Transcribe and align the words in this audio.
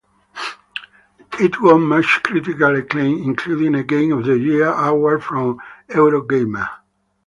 It 1.39 1.61
won 1.61 1.83
much 1.83 2.21
critical 2.23 2.75
acclaim, 2.75 3.21
including 3.21 3.75
a 3.75 3.83
Game 3.83 4.13
of 4.17 4.25
the 4.25 4.35
Year 4.35 4.67
award 4.73 5.23
from 5.23 5.61
Eurogamer. 5.89 6.67